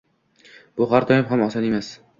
Bu 0.81 0.89
har 0.95 1.07
doim 1.13 1.31
ham 1.35 1.47
oson 1.51 1.71
emas. 1.73 1.97